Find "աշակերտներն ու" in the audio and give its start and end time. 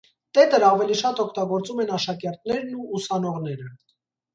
2.01-2.91